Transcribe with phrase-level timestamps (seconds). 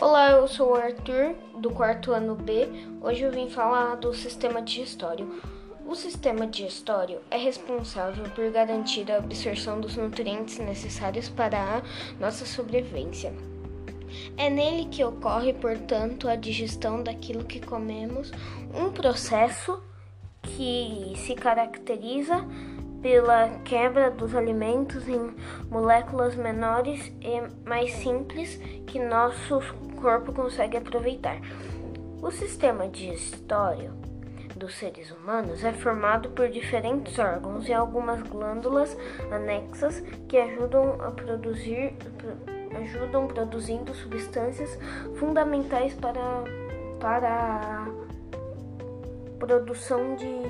[0.00, 2.66] Olá, eu sou o Arthur, do quarto ano B.
[3.02, 5.42] Hoje eu vim falar do sistema digestório.
[5.84, 11.82] O sistema digestório é responsável por garantir a absorção dos nutrientes necessários para a
[12.18, 13.34] nossa sobrevivência.
[14.38, 18.32] É nele que ocorre, portanto, a digestão daquilo que comemos,
[18.74, 19.82] um processo
[20.40, 22.42] que se caracteriza
[23.02, 25.34] pela quebra dos alimentos em
[25.70, 29.60] moléculas menores e mais simples que nosso
[30.00, 31.40] corpo consegue aproveitar.
[32.22, 33.92] O sistema digestório
[34.56, 38.96] dos seres humanos é formado por diferentes órgãos e algumas glândulas
[39.30, 41.94] anexas que ajudam a produzir
[42.82, 44.78] ajudam produzindo substâncias
[45.16, 46.44] fundamentais para,
[47.00, 47.86] para a
[49.38, 50.42] produção de,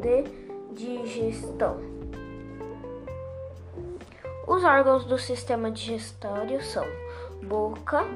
[0.00, 0.47] de
[0.78, 1.76] digestão.
[4.46, 6.86] Os órgãos do sistema digestório são
[7.42, 8.06] boca,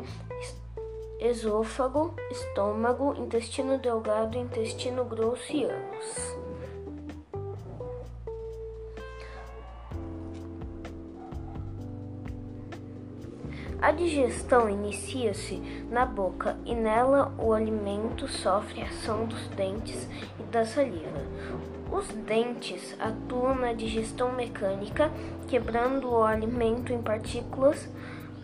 [1.19, 6.37] esôfago, estômago, intestino delgado, intestino grosso e ânus.
[13.83, 15.57] A digestão inicia-se
[15.91, 21.21] na boca e nela o alimento sofre a ação dos dentes e da saliva.
[21.91, 25.11] Os dentes atuam na digestão mecânica,
[25.49, 27.89] quebrando o alimento em partículas.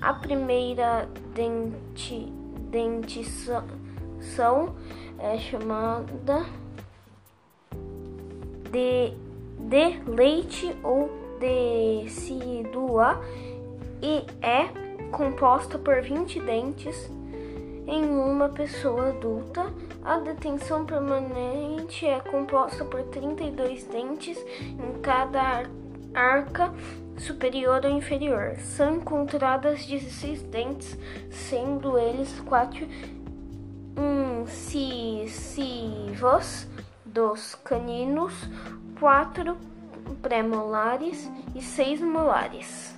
[0.00, 2.33] A primeira denti,
[2.69, 3.64] dentição
[5.20, 6.44] é chamada
[8.72, 9.12] de,
[9.56, 13.22] de leite ou decidua
[14.03, 17.10] e é composta por 20 dentes
[17.86, 19.72] em uma pessoa adulta,
[20.04, 25.64] a detenção permanente é composta por 32 dentes em cada
[26.12, 26.70] arca
[27.16, 28.56] superior ou inferior.
[28.58, 30.98] São encontradas 16 dentes,
[31.30, 32.86] sendo eles quatro
[34.44, 36.66] incisivos
[37.06, 38.34] dos caninos,
[39.00, 39.56] quatro
[40.20, 42.97] premolares e seis molares.